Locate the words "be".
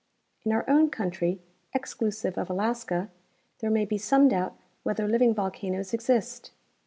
3.85-3.99